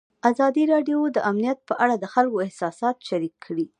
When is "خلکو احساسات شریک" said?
2.13-3.35